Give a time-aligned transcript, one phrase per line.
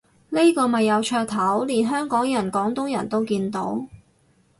[0.29, 3.85] 呢個咪有噱頭，連香港人廣東人都見到